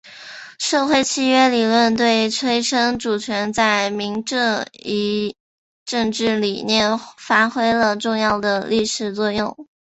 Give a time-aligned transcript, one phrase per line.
[0.57, 5.35] 社会契约理论对催生主权在民这一
[5.85, 9.67] 政治理念发挥了重要的历史作用。